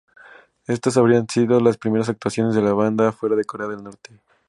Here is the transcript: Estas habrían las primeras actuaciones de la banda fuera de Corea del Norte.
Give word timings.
Estas 0.65 0.97
habrían 0.97 1.27
las 1.63 1.77
primeras 1.77 2.09
actuaciones 2.09 2.55
de 2.55 2.63
la 2.63 2.73
banda 2.73 3.11
fuera 3.11 3.35
de 3.35 3.45
Corea 3.45 3.67
del 3.67 3.83
Norte. 3.83 4.19